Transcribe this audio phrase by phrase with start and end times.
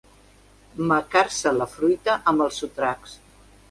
[0.93, 3.19] Macar-se la fruita amb els sotracs.